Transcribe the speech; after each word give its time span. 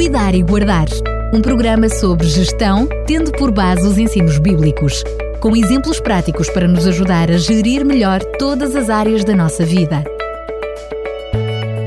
Cuidar 0.00 0.34
e 0.34 0.42
Guardar, 0.42 0.86
um 1.30 1.42
programa 1.42 1.86
sobre 1.90 2.26
gestão, 2.26 2.88
tendo 3.06 3.30
por 3.32 3.52
base 3.52 3.86
os 3.86 3.98
ensinos 3.98 4.38
bíblicos, 4.38 5.04
com 5.40 5.54
exemplos 5.54 6.00
práticos 6.00 6.48
para 6.48 6.66
nos 6.66 6.86
ajudar 6.86 7.30
a 7.30 7.36
gerir 7.36 7.84
melhor 7.84 8.24
todas 8.38 8.74
as 8.74 8.88
áreas 8.88 9.24
da 9.24 9.36
nossa 9.36 9.62
vida. 9.62 10.02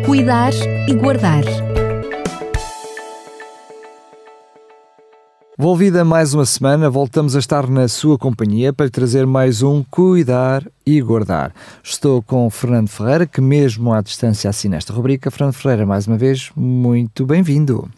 Cuidar 0.05 0.53
e 0.87 0.93
Guardar. 0.93 1.43
Volvida 5.57 6.05
mais 6.05 6.35
uma 6.35 6.45
semana, 6.45 6.91
voltamos 6.91 7.35
a 7.35 7.39
estar 7.39 7.67
na 7.67 7.87
sua 7.87 8.15
companhia 8.15 8.71
para 8.71 8.91
trazer 8.91 9.25
mais 9.25 9.63
um 9.63 9.83
Cuidar 9.89 10.63
e 10.85 11.01
Guardar. 11.01 11.51
Estou 11.83 12.21
com 12.21 12.47
Fernando 12.51 12.89
Ferreira, 12.89 13.25
que 13.25 13.41
mesmo 13.41 13.91
à 13.91 14.01
distância 14.01 14.51
assina 14.51 14.75
esta 14.75 14.93
rubrica. 14.93 15.31
Fernando 15.31 15.55
Ferreira, 15.55 15.83
mais 15.83 16.05
uma 16.05 16.15
vez, 16.15 16.51
muito 16.55 17.25
bem-vindo. 17.25 17.89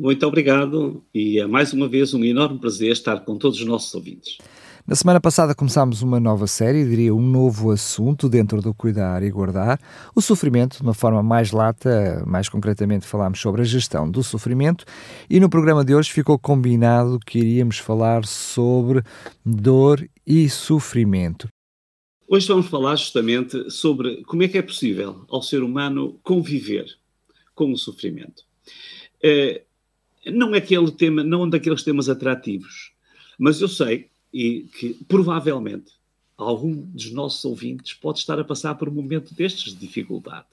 Muito 0.00 0.26
obrigado 0.26 1.04
e 1.14 1.38
é 1.38 1.46
mais 1.46 1.74
uma 1.74 1.86
vez 1.86 2.14
um 2.14 2.24
enorme 2.24 2.58
prazer 2.58 2.90
estar 2.90 3.20
com 3.20 3.36
todos 3.36 3.60
os 3.60 3.66
nossos 3.66 3.94
ouvintes. 3.94 4.38
Na 4.86 4.96
semana 4.96 5.20
passada 5.20 5.54
começámos 5.54 6.00
uma 6.00 6.18
nova 6.18 6.46
série, 6.46 6.88
diria 6.88 7.14
um 7.14 7.20
novo 7.20 7.70
assunto 7.70 8.26
dentro 8.26 8.62
do 8.62 8.72
cuidar 8.72 9.22
e 9.22 9.30
guardar, 9.30 9.78
o 10.16 10.22
sofrimento, 10.22 10.78
de 10.78 10.82
uma 10.82 10.94
forma 10.94 11.22
mais 11.22 11.52
lata, 11.52 12.24
mais 12.26 12.48
concretamente 12.48 13.06
falámos 13.06 13.40
sobre 13.40 13.60
a 13.60 13.64
gestão 13.64 14.10
do 14.10 14.22
sofrimento 14.22 14.86
e 15.28 15.38
no 15.38 15.50
programa 15.50 15.84
de 15.84 15.94
hoje 15.94 16.10
ficou 16.10 16.38
combinado 16.38 17.20
que 17.20 17.38
iríamos 17.38 17.76
falar 17.76 18.24
sobre 18.24 19.02
dor 19.44 20.08
e 20.26 20.48
sofrimento. 20.48 21.46
Hoje 22.26 22.48
vamos 22.48 22.68
falar 22.68 22.96
justamente 22.96 23.70
sobre 23.70 24.24
como 24.24 24.42
é 24.42 24.48
que 24.48 24.56
é 24.56 24.62
possível 24.62 25.26
ao 25.28 25.42
ser 25.42 25.62
humano 25.62 26.18
conviver 26.22 26.86
com 27.54 27.70
o 27.70 27.76
sofrimento. 27.76 28.44
É, 29.22 29.64
não 30.26 30.54
é 30.54 30.58
aquele 30.58 30.90
tema, 30.90 31.22
não 31.22 31.42
é 31.42 31.44
um 31.44 31.50
daqueles 31.50 31.82
temas 31.82 32.08
atrativos, 32.08 32.92
mas 33.38 33.60
eu 33.60 33.68
sei 33.68 34.08
e 34.32 34.68
que 34.78 34.94
provavelmente 35.08 35.92
algum 36.36 36.74
dos 36.74 37.10
nossos 37.12 37.44
ouvintes 37.44 37.94
pode 37.94 38.18
estar 38.18 38.38
a 38.38 38.44
passar 38.44 38.74
por 38.76 38.88
um 38.88 38.92
momento 38.92 39.34
destes 39.34 39.74
de 39.74 39.80
dificuldade. 39.80 40.46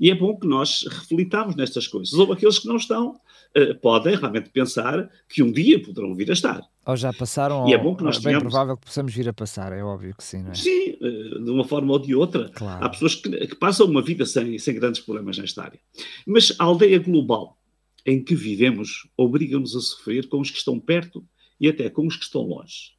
E 0.00 0.10
é 0.10 0.14
bom 0.14 0.36
que 0.36 0.46
nós 0.46 0.84
reflitamos 0.88 1.54
nestas 1.54 1.86
coisas. 1.86 2.14
Ou 2.14 2.32
aqueles 2.32 2.58
que 2.58 2.66
não 2.66 2.76
estão 2.76 3.20
uh, 3.56 3.74
podem 3.80 4.16
realmente 4.16 4.48
pensar 4.48 5.08
que 5.28 5.42
um 5.42 5.52
dia 5.52 5.80
poderão 5.82 6.14
vir 6.14 6.30
a 6.30 6.32
estar. 6.32 6.62
Ou 6.86 6.96
já 6.96 7.12
passaram, 7.12 7.68
e 7.68 7.74
é 7.74 7.78
bom 7.78 7.94
que 7.94 8.02
nós 8.02 8.16
é 8.16 8.20
bem 8.20 8.38
provável 8.40 8.76
que 8.76 8.86
possamos 8.86 9.14
vir 9.14 9.28
a 9.28 9.32
passar, 9.32 9.72
é 9.72 9.82
óbvio 9.82 10.14
que 10.16 10.24
sim, 10.24 10.42
não 10.42 10.50
é? 10.50 10.54
Sim, 10.54 10.96
uh, 11.00 11.44
de 11.44 11.50
uma 11.50 11.64
forma 11.64 11.92
ou 11.92 11.98
de 11.98 12.14
outra. 12.14 12.48
Claro. 12.48 12.84
Há 12.84 12.88
pessoas 12.88 13.14
que, 13.14 13.30
que, 13.46 13.54
passam 13.54 13.86
uma 13.86 14.02
vida 14.02 14.24
sem, 14.24 14.58
sem 14.58 14.74
grandes 14.74 15.00
problemas 15.00 15.38
nesta 15.38 15.62
área. 15.62 15.78
Mas 16.26 16.54
a 16.58 16.64
aldeia 16.64 16.98
global 16.98 17.58
em 18.04 18.22
que 18.22 18.34
vivemos 18.34 19.08
obriga-nos 19.16 19.76
a 19.76 19.80
sofrer 19.80 20.28
com 20.28 20.40
os 20.40 20.50
que 20.50 20.58
estão 20.58 20.78
perto 20.78 21.24
e 21.60 21.68
até 21.68 21.88
com 21.88 22.06
os 22.06 22.16
que 22.16 22.24
estão 22.24 22.42
longe. 22.42 22.92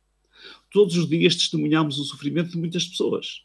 Todos 0.71 0.97
os 0.97 1.07
dias 1.07 1.35
testemunhamos 1.35 1.99
o 1.99 2.03
sofrimento 2.03 2.51
de 2.51 2.57
muitas 2.57 2.85
pessoas. 2.85 3.41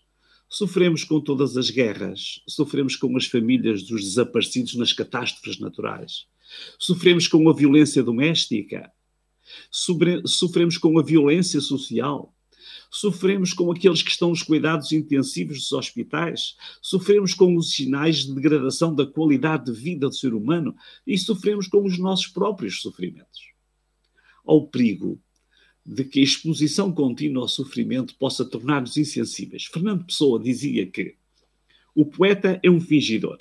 Sofremos 0.48 1.04
com 1.04 1.20
todas 1.20 1.56
as 1.56 1.68
guerras, 1.68 2.40
sofremos 2.48 2.96
com 2.96 3.14
as 3.16 3.26
famílias 3.26 3.82
dos 3.82 4.02
desaparecidos 4.02 4.74
nas 4.76 4.92
catástrofes 4.92 5.58
naturais, 5.58 6.26
sofremos 6.78 7.28
com 7.28 7.48
a 7.50 7.52
violência 7.52 8.02
doméstica, 8.02 8.90
sofremos 9.70 10.78
com 10.78 10.98
a 10.98 11.02
violência 11.02 11.60
social, 11.60 12.34
sofremos 12.90 13.52
com 13.52 13.70
aqueles 13.70 14.02
que 14.02 14.10
estão 14.10 14.30
nos 14.30 14.42
cuidados 14.42 14.92
intensivos 14.92 15.58
dos 15.58 15.72
hospitais, 15.72 16.56
sofremos 16.80 17.34
com 17.34 17.56
os 17.56 17.72
sinais 17.72 18.24
de 18.24 18.34
degradação 18.34 18.94
da 18.94 19.06
qualidade 19.06 19.66
de 19.66 19.72
vida 19.72 20.08
do 20.08 20.14
ser 20.14 20.34
humano 20.34 20.74
e 21.06 21.16
sofremos 21.18 21.68
com 21.68 21.84
os 21.84 21.98
nossos 21.98 22.26
próprios 22.26 22.80
sofrimentos 22.80 23.52
ao 24.48 24.66
perigo 24.66 25.20
de 25.84 26.04
que 26.04 26.20
a 26.20 26.22
exposição 26.22 26.90
contínua 26.90 27.42
ao 27.42 27.48
sofrimento 27.48 28.14
possa 28.16 28.44
tornar-nos 28.44 28.96
insensíveis. 28.96 29.66
Fernando 29.66 30.06
Pessoa 30.06 30.40
dizia 30.40 30.86
que 30.86 31.16
o 31.94 32.06
poeta 32.06 32.58
é 32.62 32.70
um 32.70 32.80
fingidor. 32.80 33.38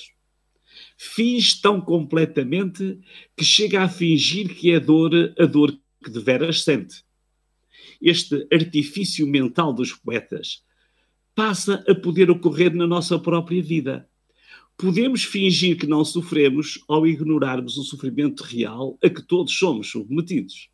Finge 0.98 1.62
tão 1.62 1.80
completamente 1.80 3.00
que 3.36 3.46
chega 3.46 3.84
a 3.84 3.90
fingir 3.90 4.54
que 4.56 4.72
é 4.72 4.80
dor 4.80 5.14
a 5.40 5.46
dor 5.46 5.78
que 6.04 6.10
deveras 6.10 6.64
sente. 6.64 7.04
Este 8.02 8.48
artifício 8.52 9.26
mental 9.28 9.74
dos 9.74 9.94
poetas 9.94 10.64
passa 11.36 11.84
a 11.88 11.96
poder 11.96 12.32
ocorrer 12.32 12.74
na 12.74 12.88
nossa 12.88 13.18
própria 13.20 13.62
vida. 13.62 14.10
Podemos 14.76 15.24
fingir 15.24 15.78
que 15.78 15.88
não 15.88 16.06
sofremos 16.06 16.84
ao 16.88 17.06
ignorarmos 17.08 17.78
o 17.78 17.84
sofrimento 17.84 18.42
real 18.42 18.98
a 19.04 19.10
que 19.10 19.22
todos 19.22 19.58
somos 19.58 19.90
submetidos 19.90 20.70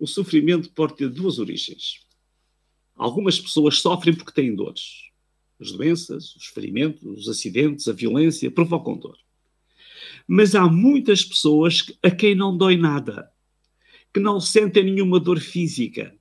o 0.00 0.06
sofrimento 0.06 0.70
pode 0.70 0.96
ter 0.96 1.10
duas 1.10 1.38
origens. 1.38 2.00
Algumas 2.96 3.38
pessoas 3.38 3.78
sofrem 3.78 4.14
porque 4.14 4.32
têm 4.32 4.54
dores. 4.54 5.10
As 5.60 5.70
doenças, 5.70 6.34
os 6.34 6.46
ferimentos, 6.46 7.02
os 7.02 7.28
acidentes, 7.28 7.86
a 7.86 7.92
violência 7.92 8.50
provocam 8.50 8.96
dor. 8.96 9.18
Mas 10.26 10.54
há 10.54 10.66
muitas 10.66 11.22
pessoas 11.22 11.84
a 12.02 12.10
quem 12.10 12.34
não 12.34 12.56
dói 12.56 12.78
nada, 12.78 13.30
que 14.12 14.20
não 14.20 14.40
sentem 14.40 14.84
nenhuma 14.84 15.20
dor 15.20 15.38
física, 15.38 16.14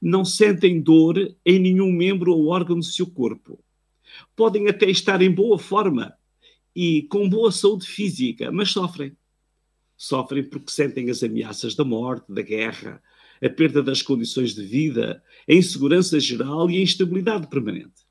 não 0.00 0.24
sentem 0.24 0.80
dor 0.80 1.34
em 1.44 1.58
nenhum 1.58 1.92
membro 1.92 2.32
ou 2.32 2.46
órgão 2.46 2.78
do 2.78 2.84
seu 2.84 3.06
corpo. 3.06 3.58
Podem 4.36 4.68
até 4.68 4.88
estar 4.90 5.20
em 5.22 5.30
boa 5.30 5.58
forma 5.58 6.14
e 6.74 7.02
com 7.02 7.28
boa 7.28 7.50
saúde 7.50 7.86
física, 7.86 8.50
mas 8.50 8.70
sofrem. 8.70 9.16
Sofrem 9.96 10.44
porque 10.44 10.70
sentem 10.70 11.10
as 11.10 11.22
ameaças 11.22 11.74
da 11.74 11.84
morte, 11.84 12.32
da 12.32 12.42
guerra, 12.42 13.02
a 13.42 13.48
perda 13.48 13.82
das 13.82 14.02
condições 14.02 14.54
de 14.54 14.64
vida, 14.64 15.22
a 15.48 15.52
insegurança 15.52 16.18
geral 16.18 16.70
e 16.70 16.78
a 16.78 16.82
instabilidade 16.82 17.48
permanente. 17.48 18.04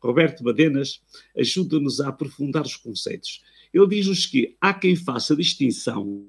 Roberto 0.00 0.42
Badenas 0.44 1.00
ajuda-nos 1.36 2.00
a 2.00 2.08
aprofundar 2.08 2.64
os 2.64 2.76
conceitos. 2.76 3.42
Ele 3.72 3.86
diz-nos 3.86 4.26
que 4.26 4.56
há 4.60 4.72
quem 4.72 4.96
faça 4.96 5.36
distinção 5.36 6.26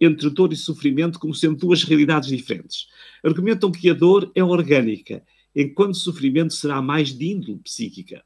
entre 0.00 0.30
dor 0.30 0.52
e 0.52 0.56
sofrimento 0.56 1.18
como 1.18 1.34
sendo 1.34 1.56
duas 1.56 1.82
realidades 1.82 2.28
diferentes. 2.28 2.86
Argumentam 3.22 3.70
que 3.70 3.90
a 3.90 3.94
dor 3.94 4.30
é 4.34 4.42
orgânica, 4.42 5.22
enquanto 5.54 5.92
o 5.92 5.98
sofrimento 5.98 6.54
será 6.54 6.80
mais 6.80 7.12
de 7.12 7.26
índole 7.26 7.58
psíquica. 7.58 8.24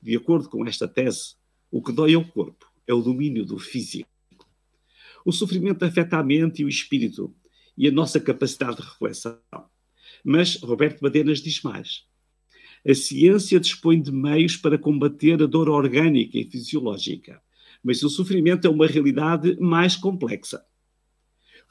De 0.00 0.16
acordo 0.16 0.48
com 0.48 0.66
esta 0.66 0.86
tese, 0.86 1.34
o 1.70 1.82
que 1.82 1.92
dói 1.92 2.12
é 2.12 2.18
o 2.18 2.24
corpo, 2.24 2.66
é 2.86 2.94
o 2.94 3.02
domínio 3.02 3.44
do 3.44 3.58
físico. 3.58 4.08
O 5.24 5.32
sofrimento 5.32 5.84
afeta 5.84 6.18
a 6.18 6.22
mente 6.22 6.62
e 6.62 6.64
o 6.64 6.68
espírito, 6.68 7.34
e 7.76 7.88
a 7.88 7.92
nossa 7.92 8.20
capacidade 8.20 8.76
de 8.76 8.82
reflexão. 8.82 9.38
Mas 10.24 10.56
Roberto 10.56 11.00
Badenas 11.00 11.40
diz 11.40 11.62
mais. 11.62 12.04
A 12.86 12.94
ciência 12.94 13.60
dispõe 13.60 14.00
de 14.02 14.10
meios 14.10 14.56
para 14.56 14.76
combater 14.76 15.40
a 15.42 15.46
dor 15.46 15.68
orgânica 15.68 16.36
e 16.36 16.44
fisiológica, 16.44 17.40
mas 17.82 18.02
o 18.02 18.10
sofrimento 18.10 18.66
é 18.66 18.70
uma 18.70 18.86
realidade 18.86 19.56
mais 19.60 19.96
complexa. 19.96 20.64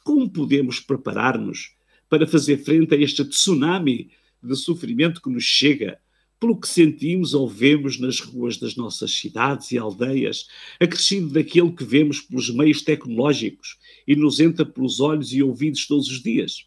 Como 0.04 0.30
podemos 0.30 0.80
preparar-nos 0.80 1.76
para 2.10 2.28
fazer 2.28 2.58
frente 2.58 2.94
a 2.94 2.98
este 2.98 3.24
tsunami 3.24 4.12
de 4.42 4.56
sofrimento 4.56 5.22
que 5.22 5.30
nos 5.30 5.44
chega 5.44 6.00
pelo 6.42 6.60
que 6.60 6.68
sentimos 6.68 7.36
ou 7.36 7.48
vemos 7.48 8.00
nas 8.00 8.20
ruas 8.20 8.58
das 8.58 8.76
nossas 8.76 9.12
cidades 9.12 9.72
e 9.72 9.78
aldeias, 9.78 10.48
acrescido 10.80 11.30
daquele 11.30 11.72
que 11.72 11.84
vemos 11.84 12.20
pelos 12.20 12.50
meios 12.50 12.82
tecnológicos 12.82 13.78
e 14.08 14.16
nos 14.16 14.40
entra 14.40 14.66
pelos 14.66 15.00
olhos 15.00 15.32
e 15.32 15.44
ouvidos 15.44 15.86
todos 15.86 16.08
os 16.08 16.20
dias. 16.20 16.66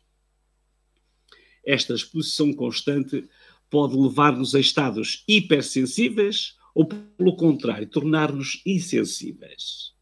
Esta 1.67 1.93
exposição 1.93 2.53
constante 2.53 3.25
pode 3.69 3.97
levar-nos 3.97 4.55
a 4.55 4.61
estados 4.61 5.25
hipersensíveis 5.27 6.55
ou, 6.73 6.87
pelo 6.87 7.35
contrário, 7.35 7.89
tornar-nos 7.89 8.63
insensíveis. 8.65 9.94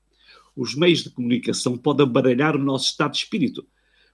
Os 0.56 0.74
meios 0.74 1.02
de 1.02 1.10
comunicação 1.10 1.76
podem 1.76 2.06
baralhar 2.06 2.56
o 2.56 2.62
nosso 2.62 2.90
estado 2.90 3.12
de 3.12 3.18
espírito, 3.18 3.66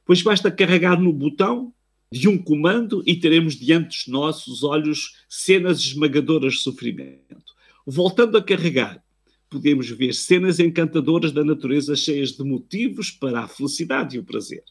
pois 0.05 0.23
basta 0.23 0.51
carregar 0.51 1.01
no 1.01 1.13
botão 1.13 1.73
de 2.11 2.29
um 2.29 2.39
comando 2.39 3.03
e 3.07 3.17
teremos 3.17 3.55
diante 3.55 3.89
dos 3.89 4.07
nossos 4.07 4.63
olhos 4.63 5.25
cenas 5.29 5.81
esmagadoras 5.81 6.55
de 6.55 6.61
sofrimento. 6.61 7.53
Voltando 7.87 8.39
a 8.39 8.43
carregar, 8.43 9.03
podemos 9.51 9.89
ver 9.91 10.15
cenas 10.15 10.59
encantadoras 10.59 11.33
da 11.33 11.45
natureza 11.45 11.97
cheias 11.97 12.33
de 12.33 12.43
motivos 12.45 13.11
para 13.11 13.41
a 13.41 13.49
felicidade 13.49 14.17
e 14.17 14.21
o 14.21 14.25
prazer. 14.25 14.63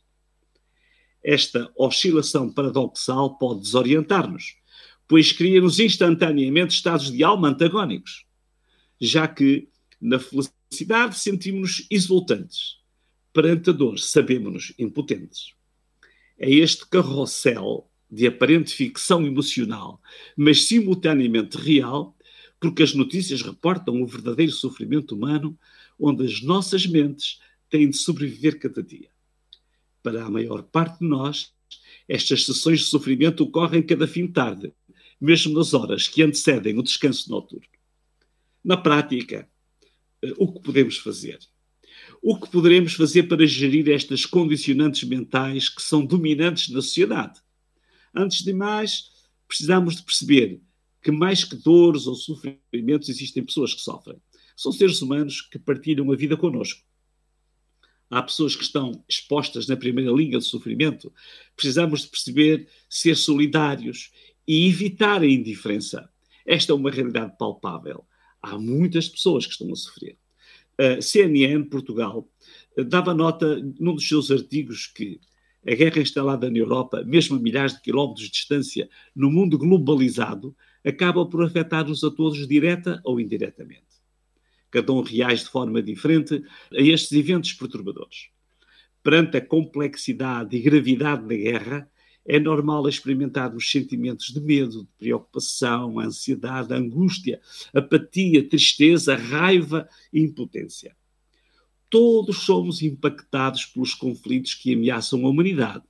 Esta 1.24 1.72
oscilação 1.76 2.52
paradoxal 2.52 3.38
pode 3.38 3.62
desorientar-nos, 3.62 4.56
pois 5.08 5.32
cria-nos 5.32 5.80
instantaneamente 5.80 6.76
estados 6.76 7.12
de 7.12 7.24
alma 7.24 7.50
antagónicos, 7.50 8.26
já 9.00 9.28
que 9.28 9.68
na 10.00 10.20
felicidade 10.20 10.57
sentimos-nos 10.70 11.88
exultantes, 11.90 12.78
perante 13.34 13.70
a 13.70 13.74
dor 13.74 14.00
sabemos-nos 14.00 14.74
impotentes 14.78 15.58
é 16.38 16.50
este 16.52 16.88
carrossel 16.88 17.90
de 18.10 18.28
aparente 18.28 18.74
ficção 18.74 19.26
emocional, 19.26 20.02
mas 20.36 20.66
simultaneamente 20.66 21.58
real, 21.58 22.16
porque 22.60 22.84
as 22.84 22.94
notícias 22.94 23.42
reportam 23.42 24.02
o 24.02 24.08
verdadeiro 24.08 24.52
sofrimento 24.52 25.16
humano, 25.16 25.58
onde 26.00 26.26
as 26.26 26.42
nossas 26.42 26.86
mentes 26.86 27.40
têm 27.70 27.90
de 27.90 27.98
sobreviver 27.98 28.60
cada 28.60 28.82
dia. 28.82 29.10
Para 30.02 30.26
a 30.26 30.30
maior 30.30 30.64
parte 30.64 31.00
de 31.00 31.08
nós, 31.08 31.52
estas 32.08 32.46
sessões 32.46 32.80
de 32.80 32.86
sofrimento 32.86 33.44
ocorrem 33.44 33.82
cada 33.82 34.08
fim 34.08 34.28
de 34.28 34.34
tarde, 34.34 34.72
mesmo 35.20 35.54
nas 35.56 35.74
horas 35.74 36.08
que 36.08 36.22
antecedem 36.22 36.78
o 36.78 36.84
descanso 36.84 37.30
noturno. 37.30 37.68
Na 38.64 38.78
prática, 38.78 39.50
o 40.38 40.52
que 40.52 40.62
podemos 40.62 40.98
fazer? 40.98 41.40
O 42.22 42.40
que 42.40 42.50
poderemos 42.50 42.94
fazer 42.94 43.24
para 43.24 43.46
gerir 43.46 43.90
estas 43.90 44.26
condicionantes 44.26 45.08
mentais 45.08 45.70
que 45.70 45.82
são 45.82 46.06
dominantes 46.06 46.70
na 46.70 46.82
sociedade? 46.82 47.40
Antes 48.14 48.44
de 48.44 48.54
mais, 48.54 49.12
precisamos 49.48 49.98
de 49.98 50.04
perceber 50.04 50.62
que 51.02 51.12
mais 51.12 51.44
que 51.44 51.56
dores 51.56 52.08
ou 52.08 52.16
sofrimentos 52.16 53.10
existem 53.10 53.44
pessoas 53.44 53.74
que 53.74 53.82
sofrem. 53.82 54.18
São 54.56 54.72
seres 54.72 55.02
humanos 55.02 55.42
que 55.42 55.60
partilham 55.60 56.12
a 56.12 56.16
vida 56.16 56.36
connosco. 56.36 56.82
Há 58.10 58.24
pessoas 58.24 58.56
que 58.56 58.64
estão 58.64 59.04
expostas 59.08 59.68
na 59.68 59.76
primeira 59.76 60.12
linha 60.12 60.40
de 60.40 60.46
sofrimento. 60.46 61.14
Precisamos 61.56 62.02
de 62.02 62.08
perceber, 62.08 62.68
ser 62.90 63.16
solidários 63.16 64.12
e 64.48 64.68
evitar 64.68 65.22
a 65.22 65.28
indiferença. 65.28 66.10
Esta 66.46 66.72
é 66.72 66.76
uma 66.76 66.90
realidade 66.90 67.38
palpável. 67.38 68.06
Há 68.42 68.58
muitas 68.58 69.08
pessoas 69.10 69.46
que 69.46 69.54
estão 69.54 69.72
a 69.72 69.76
sofrer. 69.76 70.18
A 70.78 71.02
CNN 71.02 71.64
Portugal 71.66 72.30
eh, 72.76 72.84
dava 72.84 73.14
nota 73.14 73.58
num 73.80 73.96
dos 73.96 74.08
seus 74.08 74.30
artigos 74.30 74.88
que 74.88 75.20
a 75.68 75.76
guerra 75.76 76.00
instalada 76.00 76.50
na 76.50 76.58
Europa, 76.58 77.04
mesmo 77.04 77.36
a 77.36 77.40
milhares 77.40 77.74
de 77.74 77.82
quilómetros 77.82 78.28
de 78.28 78.32
distância, 78.32 78.90
no 79.14 79.30
mundo 79.30 79.58
globalizado, 79.58 80.56
acaba 80.86 81.26
por 81.26 81.44
afetar-nos 81.44 82.04
a 82.04 82.12
todos 82.12 82.48
direta 82.48 83.02
ou 83.04 83.20
indiretamente. 83.20 83.84
Cada 84.72 84.94
um 84.94 85.02
reage 85.02 85.44
de 85.44 85.50
forma 85.50 85.82
diferente 85.82 86.42
a 86.72 86.82
estes 86.82 87.12
eventos 87.12 87.54
perturbadores. 87.54 88.30
Perante 89.04 89.38
a 89.38 89.46
complexidade 89.46 90.56
e 90.56 90.62
gravidade 90.62 91.28
da 91.28 91.36
guerra, 91.36 91.92
é 92.28 92.40
normal 92.40 92.90
experimentarmos 92.90 93.72
sentimentos 93.72 94.28
de 94.28 94.42
medo, 94.42 94.84
de 94.84 94.90
preocupação, 94.98 95.98
ansiedade, 95.98 96.74
angústia, 96.74 97.40
apatia, 97.74 98.48
tristeza, 98.48 99.16
raiva 99.16 99.88
e 100.12 100.20
impotência. 100.20 100.96
Todos 101.90 102.40
somos 102.40 102.82
impactados 102.82 103.66
pelos 103.66 103.94
conflitos 103.94 104.54
que 104.54 104.74
ameaçam 104.74 105.26
a 105.26 105.30
humanidade. 105.30 105.86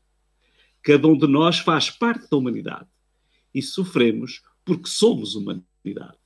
Cada 0.83 1.07
um 1.07 1.17
de 1.17 1.25
nós 1.25 1.57
faz 1.57 1.89
parte 1.89 2.29
da 2.29 2.37
humanidade 2.37 2.87
e 3.51 3.61
sofremos 3.61 4.43
porque 4.63 4.87
somos 4.87 5.33
humanidade. 5.33 6.17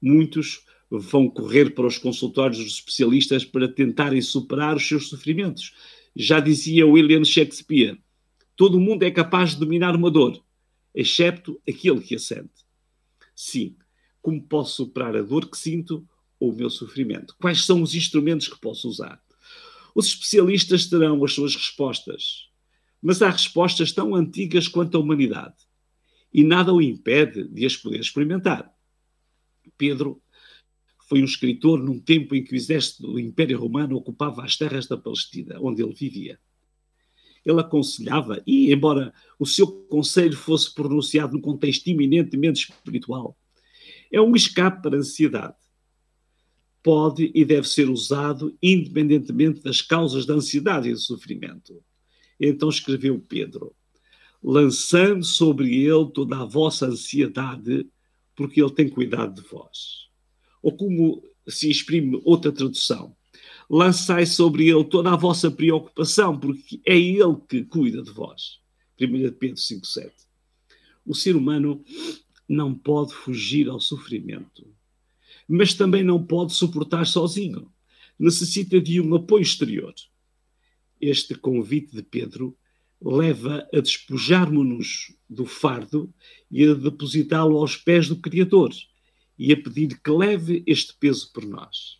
Muitos 0.00 0.64
vão 0.90 1.28
correr 1.28 1.74
para 1.74 1.86
os 1.86 1.98
consultórios 1.98 2.58
dos 2.58 2.72
especialistas 2.72 3.44
para 3.44 3.68
tentarem 3.68 4.22
superar 4.22 4.76
os 4.76 4.88
seus 4.88 5.10
sofrimentos. 5.10 5.74
Já 6.16 6.40
dizia 6.40 6.86
William 6.86 7.22
Shakespeare: 7.22 8.00
todo 8.60 8.78
mundo 8.78 9.04
é 9.04 9.10
capaz 9.10 9.52
de 9.52 9.60
dominar 9.60 9.96
uma 9.96 10.10
dor, 10.10 10.38
excepto 10.94 11.58
aquele 11.66 11.98
que 12.02 12.14
a 12.14 12.18
sente. 12.18 12.62
Sim, 13.34 13.74
como 14.20 14.42
posso 14.42 14.76
superar 14.76 15.16
a 15.16 15.22
dor 15.22 15.50
que 15.50 15.56
sinto 15.56 16.06
ou 16.38 16.52
o 16.52 16.54
meu 16.54 16.68
sofrimento? 16.68 17.34
Quais 17.40 17.64
são 17.64 17.80
os 17.80 17.94
instrumentos 17.94 18.48
que 18.48 18.60
posso 18.60 18.86
usar? 18.86 19.18
Os 19.94 20.08
especialistas 20.08 20.86
terão 20.88 21.24
as 21.24 21.32
suas 21.32 21.56
respostas, 21.56 22.50
mas 23.00 23.22
há 23.22 23.30
respostas 23.30 23.92
tão 23.92 24.14
antigas 24.14 24.68
quanto 24.68 24.94
a 24.98 25.00
humanidade 25.00 25.56
e 26.30 26.44
nada 26.44 26.70
o 26.70 26.82
impede 26.82 27.48
de 27.48 27.64
as 27.64 27.78
poder 27.78 28.00
experimentar. 28.00 28.70
Pedro 29.78 30.22
foi 31.08 31.22
um 31.22 31.24
escritor 31.24 31.82
num 31.82 31.98
tempo 31.98 32.34
em 32.34 32.44
que 32.44 32.52
o 32.52 32.56
exército 32.56 33.04
do 33.04 33.18
Império 33.18 33.58
Romano 33.58 33.96
ocupava 33.96 34.44
as 34.44 34.54
terras 34.58 34.86
da 34.86 34.98
Palestina, 34.98 35.56
onde 35.62 35.82
ele 35.82 35.94
vivia. 35.94 36.38
Ele 37.44 37.60
aconselhava, 37.60 38.42
e 38.46 38.72
embora 38.72 39.12
o 39.38 39.46
seu 39.46 39.66
conselho 39.66 40.36
fosse 40.36 40.74
pronunciado 40.74 41.34
num 41.34 41.40
contexto 41.40 41.88
eminentemente 41.88 42.70
espiritual, 42.70 43.36
é 44.12 44.20
um 44.20 44.36
escape 44.36 44.82
para 44.82 44.96
a 44.96 44.98
ansiedade 45.00 45.54
pode 46.82 47.30
e 47.34 47.44
deve 47.44 47.68
ser 47.68 47.88
usado 47.88 48.56
independentemente 48.62 49.62
das 49.62 49.82
causas 49.82 50.26
da 50.26 50.34
ansiedade 50.34 50.88
e 50.88 50.92
do 50.92 50.98
sofrimento. 50.98 51.82
Então 52.38 52.68
escreveu 52.68 53.18
Pedro: 53.18 53.74
lançando 54.42 55.24
sobre 55.24 55.84
ele 55.84 56.10
toda 56.12 56.38
a 56.38 56.44
vossa 56.44 56.86
ansiedade, 56.86 57.86
porque 58.34 58.60
ele 58.60 58.72
tem 58.72 58.88
cuidado 58.88 59.40
de 59.40 59.48
vós. 59.48 60.08
Ou 60.62 60.76
como 60.76 61.22
se 61.46 61.70
exprime 61.70 62.20
outra 62.24 62.52
tradução: 62.52 63.14
lançai 63.70 64.26
sobre 64.26 64.68
ele 64.68 64.84
toda 64.84 65.12
a 65.12 65.16
vossa 65.16 65.50
preocupação, 65.50 66.38
porque 66.38 66.80
é 66.84 66.98
ele 66.98 67.36
que 67.48 67.64
cuida 67.64 68.02
de 68.02 68.10
vós. 68.10 68.58
1 69.00 69.06
Pedro 69.38 69.56
5,7. 69.56 70.10
O 71.06 71.14
ser 71.14 71.36
humano 71.36 71.82
não 72.48 72.74
pode 72.74 73.14
fugir 73.14 73.68
ao 73.68 73.80
sofrimento 73.80 74.66
mas 75.52 75.74
também 75.74 76.04
não 76.04 76.24
pode 76.24 76.52
suportar 76.52 77.04
sozinho. 77.04 77.68
Necessita 78.16 78.80
de 78.80 79.00
um 79.00 79.16
apoio 79.16 79.42
exterior. 79.42 79.92
Este 81.00 81.34
convite 81.34 81.96
de 81.96 82.04
Pedro 82.04 82.56
leva 83.02 83.68
a 83.74 83.80
despojarmos-nos 83.80 85.12
do 85.28 85.44
fardo 85.44 86.14
e 86.48 86.64
a 86.64 86.74
depositá-lo 86.74 87.56
aos 87.56 87.76
pés 87.76 88.06
do 88.06 88.16
Criador 88.16 88.70
e 89.36 89.52
a 89.52 89.56
pedir 89.56 90.00
que 90.00 90.10
leve 90.10 90.62
este 90.68 90.94
peso 91.00 91.32
por 91.32 91.44
nós. 91.44 91.99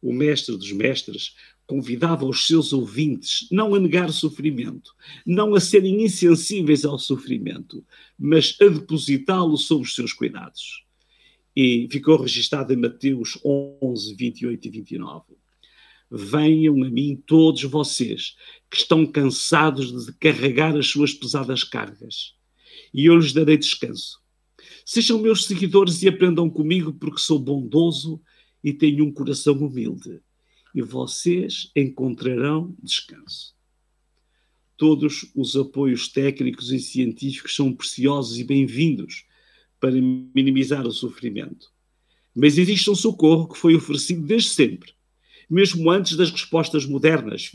O 0.00 0.12
Mestre 0.12 0.56
dos 0.56 0.72
Mestres 0.72 1.34
convidava 1.66 2.24
os 2.24 2.46
seus 2.46 2.72
ouvintes 2.72 3.46
não 3.50 3.74
a 3.74 3.80
negar 3.80 4.08
o 4.08 4.12
sofrimento, 4.12 4.94
não 5.26 5.54
a 5.54 5.60
serem 5.60 6.02
insensíveis 6.02 6.84
ao 6.84 6.98
sofrimento, 6.98 7.84
mas 8.18 8.56
a 8.60 8.68
depositá-lo 8.68 9.56
sob 9.56 9.82
os 9.82 9.94
seus 9.94 10.12
cuidados 10.12 10.88
e 11.60 11.88
ficou 11.90 12.22
registado 12.22 12.72
em 12.72 12.76
Mateus 12.76 13.36
11, 13.44 14.14
28 14.14 14.68
e 14.68 14.70
29. 14.70 15.24
Venham 16.08 16.84
a 16.84 16.88
mim 16.88 17.20
todos 17.26 17.64
vocês 17.64 18.36
que 18.70 18.76
estão 18.76 19.04
cansados 19.04 20.06
de 20.06 20.12
carregar 20.12 20.76
as 20.76 20.86
suas 20.86 21.12
pesadas 21.12 21.64
cargas, 21.64 22.34
e 22.94 23.06
eu 23.06 23.16
lhes 23.16 23.32
darei 23.32 23.56
descanso. 23.56 24.20
Sejam 24.86 25.18
meus 25.18 25.46
seguidores 25.46 26.00
e 26.00 26.08
aprendam 26.08 26.48
comigo, 26.48 26.92
porque 26.92 27.20
sou 27.20 27.40
bondoso 27.40 28.22
e 28.62 28.72
tenho 28.72 29.04
um 29.04 29.12
coração 29.12 29.54
humilde, 29.54 30.20
e 30.74 30.82
vocês 30.82 31.70
encontrarão 31.74 32.74
descanso. 32.82 33.54
Todos 34.76 35.30
os 35.34 35.56
apoios 35.56 36.08
técnicos 36.08 36.70
e 36.70 36.78
científicos 36.78 37.54
são 37.54 37.72
preciosos 37.72 38.38
e 38.38 38.44
bem-vindos 38.44 39.24
para 39.80 39.92
minimizar 39.92 40.86
o 40.86 40.92
sofrimento. 40.92 41.72
Mas 42.34 42.58
existe 42.58 42.90
um 42.90 42.94
socorro 42.94 43.48
que 43.48 43.58
foi 43.58 43.74
oferecido 43.74 44.24
desde 44.24 44.50
sempre, 44.50 44.92
mesmo 45.50 45.90
antes 45.90 46.16
das 46.16 46.30
respostas 46.30 46.84
modernas, 46.84 47.50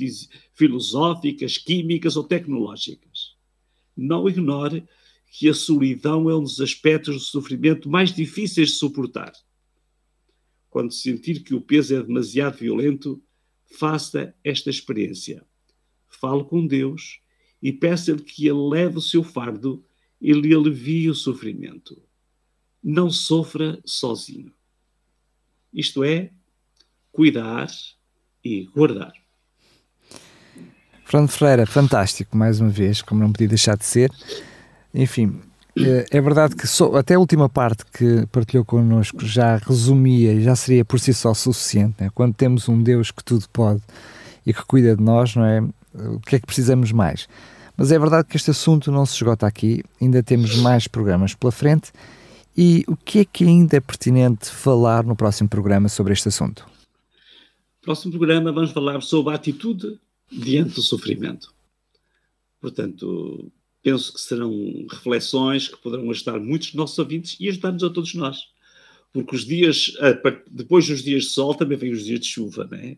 filosóficas, 0.54 1.58
químicas 1.58 2.18
ou 2.18 2.24
tecnológicas. 2.24 3.36
Não 3.96 4.28
ignore 4.28 4.84
que 5.32 5.48
a 5.48 5.54
solidão 5.54 6.30
é 6.30 6.36
um 6.36 6.44
dos 6.44 6.60
aspectos 6.60 7.16
do 7.16 7.22
sofrimento 7.22 7.90
mais 7.90 8.14
difíceis 8.14 8.70
de 8.70 8.76
suportar. 8.76 9.32
Quando 10.74 10.92
sentir 10.92 11.44
que 11.44 11.54
o 11.54 11.62
peso 11.62 11.96
é 11.96 12.02
demasiado 12.02 12.58
violento, 12.58 13.22
faça 13.78 14.36
esta 14.44 14.70
experiência. 14.70 15.46
Fale 16.10 16.44
com 16.44 16.68
Deus 16.68 17.20
e 17.62 17.72
peça-lhe 17.72 18.22
que 18.22 18.48
ele 18.48 18.70
leve 18.70 18.98
o 18.98 19.02
seu 19.02 19.24
fardo 19.24 19.86
e 20.20 20.34
lhe 20.34 20.54
alivie 20.54 21.10
o 21.10 21.16
sofrimento 21.16 22.02
não 22.84 23.10
sofra 23.10 23.80
sozinho. 23.86 24.52
Isto 25.74 26.04
é, 26.04 26.30
cuidar 27.12 27.68
e 28.44 28.66
guardar. 28.66 29.14
Fernando 31.06 31.30
Ferreira, 31.30 31.66
fantástico, 31.66 32.36
mais 32.36 32.60
uma 32.60 32.70
vez, 32.70 33.02
como 33.02 33.22
não 33.22 33.32
podia 33.32 33.48
deixar 33.48 33.78
de 33.78 33.86
ser. 33.86 34.12
Enfim, 34.94 35.40
é 35.76 36.22
verdade 36.22 36.56
que 36.56 36.68
só, 36.68 36.96
até 36.96 37.16
a 37.16 37.20
última 37.20 37.50
parte 37.50 37.84
que 37.86 38.26
partilhou 38.28 38.64
connosco 38.64 39.26
já 39.26 39.58
resumia 39.58 40.34
e 40.34 40.44
já 40.44 40.56
seria 40.56 40.86
por 40.86 41.00
si 41.00 41.14
só 41.14 41.34
suficiente. 41.34 41.96
Né? 42.04 42.12
Quando 42.14 42.36
temos 42.36 42.70
um 42.70 42.82
Deus 42.82 43.10
que 43.10 43.24
tudo 43.24 43.46
pode 43.52 43.82
e 44.46 44.54
que 44.54 44.64
cuida 44.66 44.96
de 44.96 45.02
nós, 45.02 45.36
não 45.36 45.46
é? 45.46 45.62
O 45.94 46.20
que 46.20 46.36
é 46.36 46.40
que 46.40 46.46
precisamos 46.46 46.92
mais? 46.92 47.28
Mas 47.76 47.92
é 47.92 47.98
verdade 47.98 48.28
que 48.28 48.36
este 48.36 48.52
assunto 48.52 48.92
não 48.92 49.06
se 49.06 49.16
esgota 49.16 49.48
aqui, 49.48 49.84
ainda 50.00 50.22
temos 50.22 50.56
mais 50.58 50.88
programas 50.88 51.34
pela 51.34 51.52
frente 51.52 51.92
e 52.56 52.84
o 52.88 52.96
que 52.96 53.20
é 53.20 53.26
que 53.26 53.44
ainda 53.44 53.78
é 53.78 53.80
pertinente 53.80 54.50
falar 54.50 55.04
no 55.04 55.16
próximo 55.16 55.50
programa 55.50 55.90
sobre 55.90 56.14
este 56.14 56.28
assunto? 56.28 56.68
Próximo 57.82 58.12
programa 58.14 58.52
vamos 58.52 58.72
falar 58.72 59.02
sobre 59.02 59.34
a 59.34 59.36
atitude 59.36 60.00
diante 60.32 60.76
do 60.76 60.82
sofrimento. 60.82 61.54
Portanto, 62.62 63.52
penso 63.84 64.14
que 64.14 64.22
serão 64.22 64.86
reflexões 64.90 65.68
que 65.68 65.78
poderão 65.78 66.10
ajudar 66.10 66.40
muitos 66.40 66.70
dos 66.70 66.76
nossos 66.76 66.98
ouvintes 66.98 67.36
e 67.40 67.50
ajudar-nos 67.50 67.84
a 67.84 67.90
todos 67.90 68.14
nós. 68.16 68.48
Porque 69.12 69.36
os 69.36 69.46
dias, 69.46 69.94
depois 70.50 70.88
dos 70.88 71.04
dias 71.04 71.26
de 71.26 71.30
sol, 71.30 71.54
também 71.54 71.78
vêm 71.78 71.92
os 71.92 72.04
dias 72.04 72.22
de 72.22 72.28
chuva, 72.28 72.68
não 72.70 72.78
é? 72.78 72.98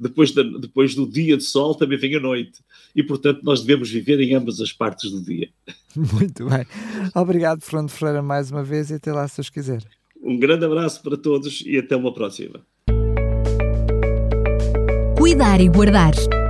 depois, 0.00 0.32
da, 0.32 0.42
depois 0.42 0.94
do 0.94 1.06
dia 1.06 1.36
de 1.36 1.42
sol 1.42 1.74
também 1.74 1.98
vem 1.98 2.16
a 2.16 2.20
noite. 2.20 2.60
E, 2.96 3.02
portanto, 3.02 3.40
nós 3.42 3.60
devemos 3.60 3.90
viver 3.90 4.18
em 4.20 4.34
ambas 4.34 4.60
as 4.60 4.72
partes 4.72 5.10
do 5.10 5.22
dia. 5.22 5.50
Muito 5.94 6.48
bem. 6.48 6.66
Obrigado, 7.14 7.60
Fernando 7.60 7.90
Ferreira, 7.90 8.22
mais 8.22 8.50
uma 8.50 8.64
vez 8.64 8.90
e 8.90 8.94
até 8.94 9.12
lá, 9.12 9.28
se 9.28 9.36
Deus 9.36 9.50
quiser. 9.50 9.82
Um 10.22 10.38
grande 10.38 10.64
abraço 10.64 11.02
para 11.02 11.16
todos 11.16 11.62
e 11.66 11.76
até 11.76 11.94
uma 11.94 12.12
próxima. 12.12 12.62
Cuidar 15.18 15.60
e 15.60 15.68
Guardar 15.68 16.14